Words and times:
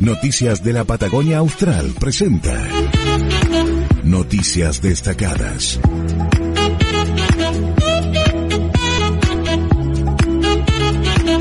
Noticias 0.00 0.64
de 0.64 0.72
la 0.72 0.84
Patagonia 0.84 1.38
Austral 1.38 1.94
presenta 1.98 2.68
Noticias 4.02 4.80
destacadas. 4.80 5.78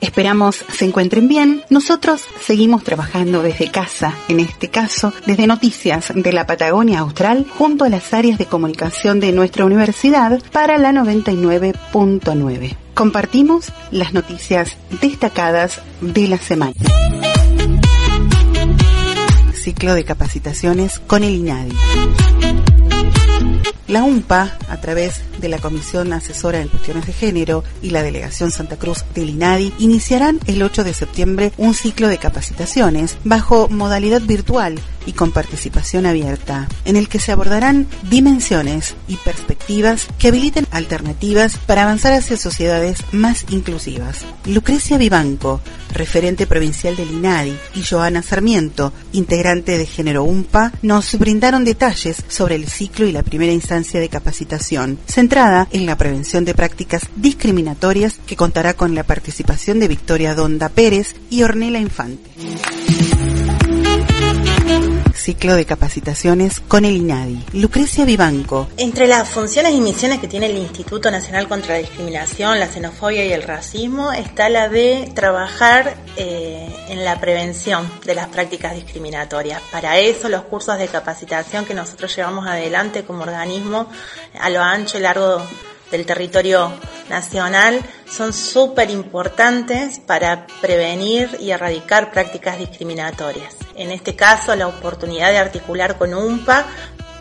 Esperamos 0.00 0.64
se 0.72 0.84
encuentren 0.86 1.28
bien. 1.28 1.62
Nosotros 1.68 2.24
seguimos 2.40 2.82
trabajando 2.84 3.42
desde 3.42 3.70
casa, 3.70 4.14
en 4.28 4.40
este 4.40 4.68
caso 4.68 5.12
desde 5.26 5.46
Noticias 5.46 6.12
de 6.14 6.32
la 6.32 6.46
Patagonia 6.46 7.00
Austral, 7.00 7.46
junto 7.56 7.84
a 7.84 7.88
las 7.88 8.14
áreas 8.14 8.38
de 8.38 8.46
comunicación 8.46 9.20
de 9.20 9.32
nuestra 9.32 9.64
universidad 9.64 10.40
para 10.52 10.78
la 10.78 10.92
99.9. 10.92 12.76
Compartimos 12.94 13.72
las 13.90 14.12
noticias 14.12 14.76
destacadas 15.00 15.80
de 16.00 16.28
la 16.28 16.38
semana. 16.38 16.74
Ciclo 19.54 19.94
de 19.94 20.04
capacitaciones 20.04 20.98
con 21.00 21.22
el 21.22 21.34
INADI. 21.34 21.76
La 23.90 24.04
UMPA, 24.04 24.56
a 24.68 24.80
través 24.80 25.20
de 25.40 25.48
la 25.48 25.58
Comisión 25.58 26.12
Asesora 26.12 26.60
en 26.60 26.68
Cuestiones 26.68 27.06
de 27.06 27.12
Género 27.12 27.64
y 27.82 27.90
la 27.90 28.04
Delegación 28.04 28.52
Santa 28.52 28.76
Cruz 28.76 29.04
del 29.16 29.30
INADI, 29.30 29.74
iniciarán 29.80 30.38
el 30.46 30.62
8 30.62 30.84
de 30.84 30.94
septiembre 30.94 31.52
un 31.56 31.74
ciclo 31.74 32.06
de 32.06 32.18
capacitaciones 32.18 33.18
bajo 33.24 33.68
modalidad 33.68 34.22
virtual 34.22 34.78
y 35.06 35.12
con 35.12 35.32
participación 35.32 36.06
abierta, 36.06 36.68
en 36.84 36.96
el 36.96 37.08
que 37.08 37.18
se 37.18 37.32
abordarán 37.32 37.86
dimensiones 38.08 38.94
y 39.08 39.16
perspectivas 39.16 40.08
que 40.18 40.28
habiliten 40.28 40.66
alternativas 40.70 41.56
para 41.56 41.82
avanzar 41.82 42.12
hacia 42.12 42.36
sociedades 42.36 42.98
más 43.12 43.44
inclusivas. 43.50 44.24
Lucrecia 44.46 44.98
Vivanco, 44.98 45.60
referente 45.92 46.46
provincial 46.46 46.96
del 46.96 47.10
INADI, 47.10 47.56
y 47.74 47.82
Joana 47.82 48.22
Sarmiento, 48.22 48.92
integrante 49.12 49.78
de 49.78 49.86
Género 49.86 50.24
UMPA, 50.24 50.72
nos 50.82 51.18
brindaron 51.18 51.64
detalles 51.64 52.22
sobre 52.28 52.54
el 52.54 52.68
ciclo 52.68 53.06
y 53.06 53.12
la 53.12 53.22
primera 53.22 53.52
instancia 53.52 54.00
de 54.00 54.08
capacitación, 54.08 54.98
centrada 55.06 55.68
en 55.72 55.86
la 55.86 55.96
prevención 55.96 56.44
de 56.44 56.54
prácticas 56.54 57.02
discriminatorias 57.16 58.18
que 58.26 58.36
contará 58.36 58.74
con 58.74 58.94
la 58.94 59.04
participación 59.04 59.80
de 59.80 59.88
Victoria 59.88 60.34
Donda 60.34 60.68
Pérez 60.68 61.14
y 61.30 61.42
Ornella 61.42 61.78
Infante 61.78 62.30
ciclo 65.20 65.54
de 65.54 65.66
capacitaciones 65.66 66.60
con 66.60 66.84
el 66.84 66.96
INADI. 66.96 67.44
Lucrecia 67.52 68.04
Vivanco. 68.04 68.68
Entre 68.76 69.06
las 69.06 69.28
funciones 69.28 69.74
y 69.74 69.80
misiones 69.80 70.18
que 70.18 70.28
tiene 70.28 70.46
el 70.46 70.56
Instituto 70.56 71.10
Nacional 71.10 71.46
contra 71.46 71.74
la 71.74 71.80
Discriminación, 71.80 72.58
la 72.58 72.66
Xenofobia 72.66 73.24
y 73.24 73.32
el 73.32 73.42
Racismo 73.42 74.12
está 74.12 74.48
la 74.48 74.68
de 74.68 75.12
trabajar 75.14 75.96
eh, 76.16 76.74
en 76.88 77.04
la 77.04 77.20
prevención 77.20 77.88
de 78.04 78.14
las 78.14 78.28
prácticas 78.28 78.74
discriminatorias. 78.74 79.60
Para 79.70 79.98
eso 79.98 80.28
los 80.28 80.42
cursos 80.42 80.78
de 80.78 80.88
capacitación 80.88 81.66
que 81.66 81.74
nosotros 81.74 82.14
llevamos 82.16 82.46
adelante 82.46 83.04
como 83.04 83.22
organismo 83.22 83.88
a 84.40 84.48
lo 84.48 84.62
ancho 84.62 84.98
y 84.98 85.02
largo 85.02 85.42
del 85.90 86.06
territorio 86.06 86.72
nacional 87.08 87.80
son 88.08 88.32
súper 88.32 88.90
importantes 88.90 89.98
para 89.98 90.46
prevenir 90.60 91.36
y 91.40 91.50
erradicar 91.50 92.10
prácticas 92.10 92.58
discriminatorias. 92.58 93.56
En 93.80 93.90
este 93.92 94.14
caso, 94.14 94.54
la 94.56 94.66
oportunidad 94.66 95.30
de 95.30 95.38
articular 95.38 95.96
con 95.96 96.12
UMPA 96.12 96.66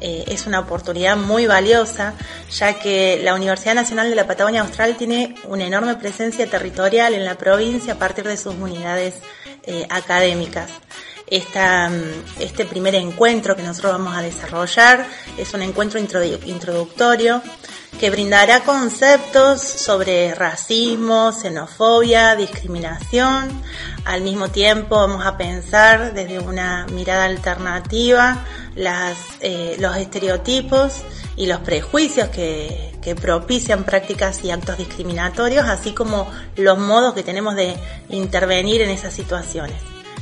eh, 0.02 0.25
es 0.28 0.46
una 0.46 0.59
oportunidad 0.59 1.16
muy 1.16 1.47
valiosa, 1.47 2.16
ya 2.52 2.74
que 2.74 3.22
la 3.24 3.34
Universidad 3.34 3.75
Nacional 3.75 4.09
de 4.09 4.18
la 4.18 4.28
Patagonia 4.28 4.59
Austral 4.59 4.97
tiene 4.97 5.36
una 5.47 5.64
enorme 5.64 5.96
presencia 5.96 6.50
territorial 6.50 7.14
en 7.14 7.24
la 7.24 7.36
provincia 7.36 7.94
a 7.94 7.97
partir 7.97 8.28
de 8.28 8.36
sus 8.36 8.56
unidades 8.56 9.16
eh, 9.64 9.88
académicas. 9.90 10.70
Esta, 11.29 11.90
mm, 11.90 12.41
este 12.41 12.66
primer 12.66 12.95
encuentro 12.95 13.56
que 13.56 13.63
nosotros 13.63 13.94
vamos 13.94 14.16
a 14.16 14.22
desarrollar 14.22 15.06
es 15.38 15.53
un 15.53 15.62
encuentro 15.62 16.00
introductorio 16.00 17.41
que 18.00 18.09
brindará 18.09 18.62
conceptos 18.62 19.62
sobre 19.62 20.34
racismo, 20.34 21.34
xenofobia, 21.34 22.35
discriminación. 22.35 23.62
Al 24.06 24.22
mismo 24.22 24.50
tiempo 24.50 24.95
vamos 24.95 25.25
a 25.25 25.38
pensar 25.38 26.13
desde 26.13 26.40
una 26.40 26.88
mirada 26.88 27.25
alternativa 27.25 28.46
las, 28.75 29.17
eh, 29.41 29.75
los 29.79 29.97
estereotipos 29.97 31.01
y 31.35 31.47
los 31.47 31.59
prejuicios 31.59 32.29
que, 32.29 32.94
que 33.01 33.16
propician 33.16 33.84
prácticas 33.84 34.44
y 34.44 34.51
actos 34.51 34.78
discriminatorios, 34.78 35.66
así 35.67 35.94
como 35.94 36.31
los 36.56 36.78
modos 36.78 37.13
que 37.13 37.23
tenemos 37.23 37.56
de 37.56 37.75
intervenir 38.09 38.81
en 38.81 38.90
esas 38.90 39.13
situaciones, 39.13 39.75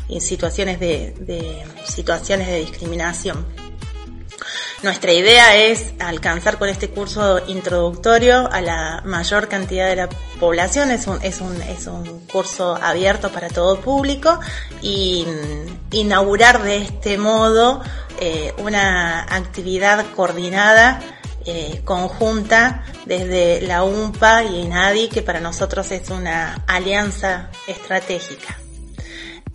en 0.10 0.22
situaciones 0.22 0.80
de, 0.80 1.14
de 1.20 1.64
situaciones 1.86 2.48
de 2.48 2.60
discriminación. 2.60 3.46
Nuestra 4.84 5.12
idea 5.12 5.56
es 5.56 5.94
alcanzar 5.98 6.60
con 6.60 6.70
este 6.70 6.90
curso 6.90 7.42
introductorio 7.48 8.48
a 8.52 8.62
la 8.62 9.02
mayor 9.06 9.48
cantidad 9.48 9.90
de 9.90 9.96
la 9.96 10.10
población. 10.40 10.92
Es 10.92 11.08
un, 11.08 11.20
es 11.24 11.42
un, 11.42 11.60
es 11.64 11.88
un 11.88 12.28
curso 12.28 12.76
abierto 12.76 13.32
para 13.32 13.48
todo 13.48 13.82
público 13.82 14.40
y 14.84 15.26
mm, 15.26 15.96
inaugurar 15.96 16.62
de 16.62 16.78
este 16.78 17.18
modo 17.18 17.82
eh, 18.20 18.54
una 18.60 19.24
actividad 19.24 20.06
coordinada 20.16 21.00
eh, 21.46 21.82
conjunta 21.84 22.84
desde 23.06 23.62
la 23.62 23.84
UMPA 23.84 24.44
y 24.44 24.62
INADI, 24.62 25.08
que 25.08 25.24
para 25.24 25.40
nosotros 25.40 25.90
es 25.92 26.12
una 26.12 26.64
alianza 26.68 27.50
estratégica. 27.66 28.58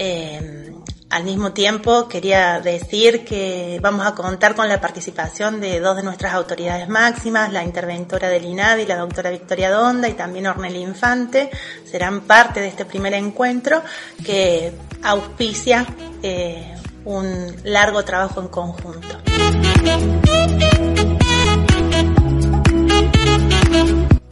Eh, 0.05 0.73
al 1.11 1.23
mismo 1.23 1.53
tiempo, 1.53 2.09
quería 2.09 2.59
decir 2.59 3.25
que 3.25 3.79
vamos 3.81 4.05
a 4.05 4.17
contar 4.17 4.57
con 4.57 4.69
la 4.69 4.81
participación 4.81 5.61
de 5.61 5.79
dos 5.79 5.97
de 5.97 6.03
nuestras 6.03 6.35
autoridades 6.35 6.89
máximas, 6.89 7.53
la 7.53 7.63
interventora 7.63 8.29
del 8.29 8.45
INADI, 8.45 8.87
la 8.87 8.97
doctora 8.97 9.31
Victoria 9.31 9.71
Donda 9.71 10.09
y 10.09 10.15
también 10.15 10.49
Ornel 10.49 10.75
Infante, 10.75 11.51
serán 11.89 12.23
parte 12.23 12.61
de 12.61 12.67
este 12.67 12.85
primer 12.85 13.15
encuentro 13.15 13.81
que 14.25 14.73
auspicia 15.05 15.87
eh, 16.21 16.75
un 17.05 17.55
largo 17.63 18.05
trabajo 18.05 18.41
en 18.41 18.49
conjunto. 18.49 19.19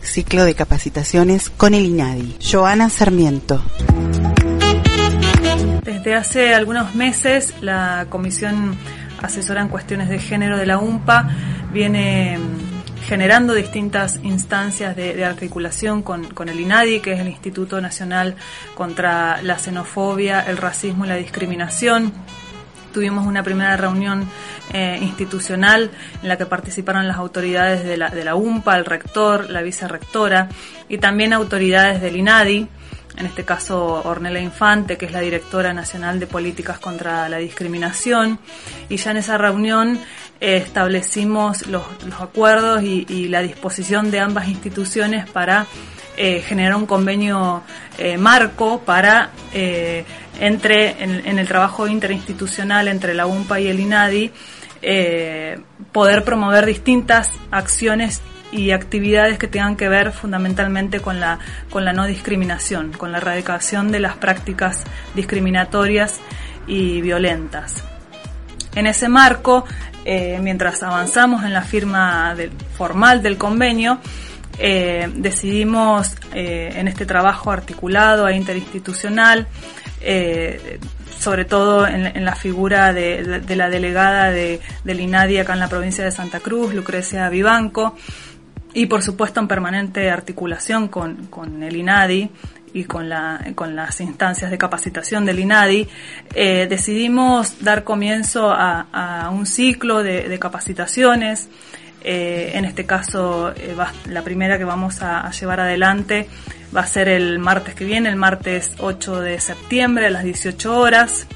Ciclo 0.03 0.45
de 0.45 0.57
capacitaciones 0.57 1.49
con 1.49 1.75
el 1.75 1.85
INADI. 1.85 2.39
Joana 2.43 2.91
Sarmiento. 2.91 3.63
Desde 6.11 6.21
hace 6.23 6.55
algunos 6.55 6.97
meses 6.97 7.55
la 7.61 8.07
Comisión 8.09 8.77
Asesora 9.23 9.63
en 9.63 9.69
Cuestiones 9.69 10.09
de 10.09 10.19
Género 10.19 10.59
de 10.59 10.67
la 10.67 10.79
UMPA 10.79 11.29
viene 11.73 12.37
mm, 12.37 13.05
generando 13.05 13.55
distintas 13.55 14.19
instancias 14.25 14.97
de, 14.97 15.25
articulación 15.25 16.03
con, 16.03 16.49
el 16.49 16.59
INADI, 16.59 16.99
que 16.99 17.13
es 17.13 17.21
el 17.21 17.29
Instituto 17.29 17.81
Nacional 17.81 18.35
contra 18.75 19.41
la 19.43 19.57
Xenofobia, 19.57 20.41
el 20.41 20.57
Racismo 20.57 21.05
y 21.05 21.09
la 21.09 21.15
Discriminación. 21.15 22.13
Tuvimos 22.93 23.25
una 23.25 23.45
primera 23.45 23.77
reunión 23.77 24.29
eh, 24.73 24.99
institucional 25.01 25.93
en 26.25 26.29
la 26.29 26.37
que 26.37 26.45
participaron 26.45 27.07
las 27.07 27.19
autoridades 27.19 27.85
de 27.85 27.97
la, 27.97 28.11
de 28.11 28.25
la 28.25 28.35
UMPA, 28.35 28.79
el 28.79 28.85
rector, 28.85 29.49
la 29.49 29.63
vicerrectora 29.63 30.49
y 30.89 30.99
también 30.99 31.33
autoridades 31.33 32.03
del 32.03 32.17
INADI 32.17 32.69
en 33.21 33.27
este 33.27 33.45
caso 33.45 34.01
Ornella 34.05 34.41
Infante, 34.41 34.97
que 34.97 35.05
es 35.05 35.13
la 35.13 35.21
directora 35.21 35.75
nacional 35.75 36.19
de 36.19 36.27
políticas 36.27 36.79
contra 36.79 37.29
la 37.29 37.37
discriminación, 37.37 38.39
y 38.89 38.97
ya 38.97 39.11
en 39.11 39.19
esa 39.19 39.37
reunión 39.37 40.01
eh, 40.41 40.57
establecimos 40.57 41.67
los, 41.67 41.83
acuerdos 42.19 42.83
y, 42.83 43.29
la 43.29 43.43
disposición 43.43 44.11
de 44.11 44.21
ambas 44.21 44.49
instituciones 44.49 45.29
para 45.29 45.67
eh, 46.17 46.41
generar 46.41 46.77
un 46.77 46.87
convenio 46.87 47.63
eh, 47.99 48.17
marco 48.17 48.81
para 48.81 49.31
entre 49.53 51.03
en, 51.03 51.39
el 51.39 51.47
trabajo 51.47 51.87
interinstitucional 51.87 52.89
entre 52.89 53.13
la 53.13 53.27
UMPA 53.27 53.61
y 53.61 53.69
el 53.69 53.81
INADI 53.81 54.33
poder 55.93 56.25
promover 56.25 56.65
distintas 56.65 57.33
acciones 57.51 58.23
y 58.53 58.73
actividades 58.73 59.39
que 59.39 59.49
tengan 59.49 59.77
que 59.77 59.89
ver 59.89 60.13
fundamentalmente 60.13 61.01
con 61.01 61.21
la, 61.21 61.39
con 61.71 61.85
la 61.85 61.93
no 61.93 62.07
discriminación, 62.07 62.93
con 62.93 63.13
la 63.13 63.19
erradicación 63.19 63.93
de 63.93 64.01
las 64.01 64.17
prácticas 64.17 64.85
discriminatorias 65.15 66.21
y 66.67 67.01
violentas. 67.01 67.85
En 68.75 68.87
ese 68.87 69.09
marco, 69.09 69.65
eh, 70.05 70.39
mientras 70.41 70.83
avanzamos 70.83 71.45
en 71.45 71.53
la 71.53 71.63
firma 71.63 72.35
formal 72.77 73.23
del 73.23 73.37
convenio, 73.37 73.99
eh, 74.59 75.11
decidimos 75.15 76.15
eh, 76.35 76.73
en 76.77 76.87
este 76.87 77.07
trabajo 77.07 77.51
articulado 77.51 78.29
e 78.29 78.37
interinstitucional, 78.37 79.47
sobre 81.19 81.45
todo 81.45 81.87
en, 81.87 82.25
la 82.25 82.35
figura 82.35 82.95
de, 82.95 83.43
la 83.55 83.69
delegada 83.69 84.31
de, 84.31 84.61
del 84.83 85.01
INADI 85.01 85.39
acá 85.39 85.53
en 85.53 85.61
la 85.61 85.69
provincia 85.69 86.03
de 86.03 86.11
Santa 86.11 86.41
Cruz, 86.41 86.73
Lucrecia 86.73 87.29
Vivanco, 87.29 87.95
y 88.75 88.87
por 88.87 89.03
supuesto 89.03 89.41
en 89.41 89.49
permanente 89.49 90.11
articulación 90.11 90.89
con, 90.89 91.27
con 91.27 91.63
el 91.63 91.77
INADI 91.77 92.31
y 92.73 92.85
con, 92.85 93.09
la, 93.09 93.45
con 93.55 93.75
las 93.75 94.01
instancias 94.01 94.51
de 94.51 94.59
capacitación 94.59 95.25
del 95.25 95.41
INADI, 95.41 95.89
eh, 96.35 96.67
decidimos 96.69 97.65
dar 97.65 97.85
comienzo 97.85 98.51
a, 98.51 98.87
a 98.93 99.31
un 99.31 99.47
ciclo 99.47 100.03
de, 100.03 100.39
capacitaciones. 100.39 101.49
Eh, 102.03 102.53
en 102.55 102.65
este 102.65 102.87
caso, 102.87 103.53
eh, 103.57 103.77
la 104.09 104.23
primera 104.23 104.57
que 104.57 104.65
vamos 104.65 105.03
a, 105.03 105.27
a, 105.27 105.33
llevar 105.33 105.61
adelante 105.61 106.29
va 106.75 106.83
a 106.83 106.87
ser 106.87 107.09
el 107.09 107.39
martes 107.39 107.75
que 107.75 107.85
viene, 107.85 108.09
el 108.09 108.17
martes 108.17 108.73
8 108.79 109.21
de 109.21 109.41
septiembre 109.41 110.07
a 110.07 110.11
las 110.11 110.25
18 110.25 110.79
horas, 110.79 111.27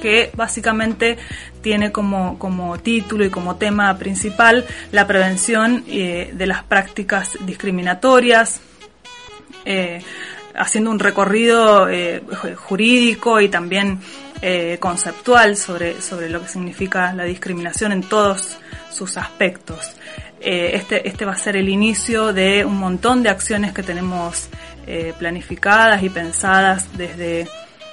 que 0.00 0.30
básicamente 0.36 1.16
tiene 1.66 1.90
como, 1.90 2.38
como 2.38 2.78
título 2.78 3.24
y 3.24 3.28
como 3.28 3.56
tema 3.56 3.98
principal 3.98 4.64
la 4.92 5.04
prevención 5.04 5.82
eh, 5.88 6.30
de 6.32 6.46
las 6.46 6.62
prácticas 6.62 7.32
discriminatorias, 7.40 8.60
eh, 9.64 10.00
haciendo 10.54 10.92
un 10.92 11.00
recorrido 11.00 11.88
eh, 11.88 12.22
jurídico 12.54 13.40
y 13.40 13.48
también 13.48 13.98
conceptual 14.78 15.56
sobre, 15.56 16.00
sobre 16.00 16.28
lo 16.28 16.42
que 16.42 16.48
significa 16.48 17.12
la 17.14 17.24
discriminación 17.24 17.90
en 17.90 18.02
todos 18.02 18.58
sus 18.92 19.16
aspectos. 19.16 19.96
este, 20.38 21.08
este 21.08 21.24
va 21.24 21.32
a 21.32 21.36
ser 21.36 21.56
el 21.56 21.68
inicio 21.68 22.32
de 22.34 22.64
un 22.64 22.76
montón 22.76 23.22
de 23.24 23.30
acciones 23.30 23.72
que 23.72 23.82
tenemos 23.82 24.48
planificadas 25.18 26.02
y 26.02 26.10
pensadas 26.10 26.96
desde 26.96 27.48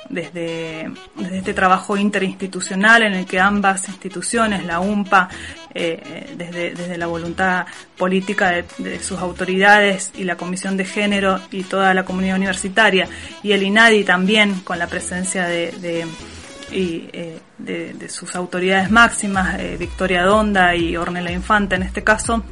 desde, 0.10 0.92
este 1.32 1.54
trabajo 1.54 1.98
interinstitucional 1.98 3.04
en 3.04 3.14
el 3.14 3.26
que 3.26 3.40
ambas 3.40 3.88
instituciones, 3.88 4.66
la 4.66 4.80
UMPA, 4.80 5.30
eh, 5.74 6.34
desde, 6.38 6.98
la 6.98 7.08
voluntad 7.08 7.66
política 7.98 8.64
de, 8.78 9.00
sus 9.00 9.20
autoridades 9.20 10.12
y 10.16 10.24
la 10.24 10.36
Comisión 10.36 10.78
de 10.78 10.86
Género 10.86 11.40
y 11.52 11.64
toda 11.64 11.94
la 11.94 12.06
comunidad 12.06 12.38
universitaria, 12.38 13.08
y 13.42 13.52
el 13.52 13.64
INADI 13.64 14.04
también 14.04 14.62
con 14.62 14.80
la 14.80 14.88
presencia 14.88 15.46
de, 15.46 16.06
eh, 16.72 17.40
de, 17.58 18.10
sus 18.10 18.36
autoridades 18.36 18.92
máximas, 18.92 19.60
eh, 19.60 19.78
Victoria 19.80 20.24
Donda 20.24 20.76
y 20.76 20.98
Ornella 20.98 21.32
Infante 21.32 21.76
en 21.76 21.84
este 21.84 22.04
caso, 22.04 22.44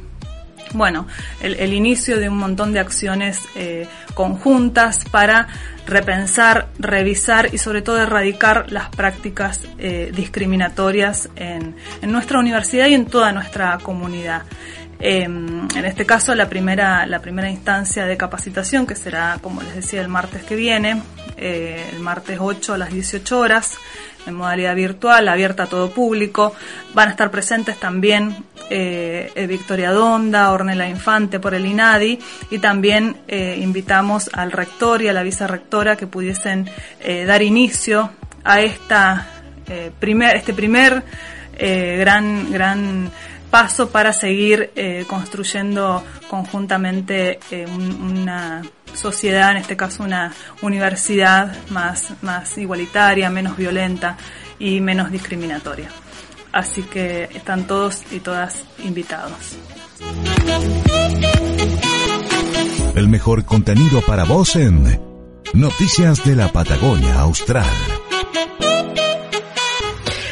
bueno, 0.74 1.06
el, 1.40 1.72
inicio 1.72 2.18
de 2.18 2.28
un 2.28 2.38
montón 2.38 2.72
de 2.72 2.80
acciones 2.80 3.40
eh, 3.54 3.86
conjuntas 4.14 5.04
para 5.10 5.48
repensar, 5.86 6.68
revisar 6.78 7.52
y 7.52 7.58
sobre 7.58 7.82
todo 7.82 8.00
erradicar 8.00 8.70
las 8.70 8.88
prácticas 8.88 9.60
eh, 9.78 10.12
discriminatorias 10.14 11.28
en, 11.36 11.76
nuestra 12.02 12.38
universidad 12.38 12.86
y 12.86 12.94
en 12.94 13.06
toda 13.06 13.32
nuestra 13.32 13.78
comunidad. 13.78 14.42
Em, 15.00 15.66
en 15.74 15.84
este 15.84 16.06
caso, 16.06 16.34
la 16.34 16.48
primera, 16.48 17.06
la 17.06 17.20
primera 17.20 17.50
instancia 17.50 18.06
de 18.06 18.16
capacitación, 18.16 18.86
que 18.86 18.94
será, 18.94 19.38
como 19.40 19.60
les 19.62 19.74
decía, 19.74 20.00
el 20.00 20.08
martes 20.08 20.44
que 20.44 20.54
viene, 20.54 21.02
eh, 21.42 21.90
el 21.92 21.98
martes 21.98 22.38
8 22.40 22.74
a 22.74 22.78
las 22.78 22.92
18 22.92 23.38
horas, 23.38 23.76
en 24.26 24.34
modalidad 24.34 24.76
virtual, 24.76 25.28
abierta 25.28 25.64
a 25.64 25.66
todo 25.66 25.90
público. 25.90 26.54
Van 26.94 27.08
a 27.08 27.10
estar 27.10 27.30
presentes 27.30 27.78
también 27.78 28.44
eh, 28.70 29.46
Victoria 29.48 29.90
Donda, 29.90 30.52
Ornella 30.52 30.88
Infante 30.88 31.40
por 31.40 31.54
el 31.54 31.66
INADI 31.66 32.18
y 32.50 32.58
también 32.58 33.16
eh, 33.28 33.58
invitamos 33.60 34.30
al 34.32 34.52
rector 34.52 35.02
y 35.02 35.08
a 35.08 35.12
la 35.12 35.22
vicerrectora 35.22 35.96
que 35.96 36.06
pudiesen 36.06 36.70
eh, 37.00 37.24
dar 37.24 37.42
inicio 37.42 38.10
a 38.44 38.60
esta 38.60 39.26
eh, 39.68 39.90
primer, 39.98 40.36
este 40.36 40.52
primer 40.52 41.02
gran, 41.58 42.50
gran 42.50 43.10
paso 43.48 43.90
para 43.90 44.12
seguir 44.12 44.72
construyendo 45.06 46.02
conjuntamente 46.28 47.38
una 47.76 48.62
sociedad, 48.94 49.50
en 49.52 49.58
este 49.58 49.76
caso 49.76 50.02
una 50.02 50.32
universidad 50.60 51.54
más, 51.70 52.12
más 52.22 52.56
igualitaria, 52.58 53.30
menos 53.30 53.56
violenta 53.56 54.16
y 54.58 54.80
menos 54.80 55.10
discriminatoria. 55.10 55.88
Así 56.52 56.82
que 56.82 57.24
están 57.34 57.66
todos 57.66 58.02
y 58.10 58.20
todas 58.20 58.64
invitados. 58.84 59.56
El 62.94 63.08
mejor 63.08 63.44
contenido 63.44 64.02
para 64.02 64.24
vos 64.24 64.56
en 64.56 65.00
Noticias 65.54 66.24
de 66.24 66.36
la 66.36 66.52
Patagonia 66.52 67.20
Austral. 67.20 67.66